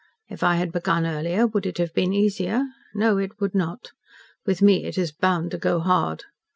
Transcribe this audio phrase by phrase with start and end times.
[0.31, 2.63] If I had begun earlier, would it have been easier?
[2.95, 3.91] No, it would not.
[4.47, 6.23] With me it is bound to go hard.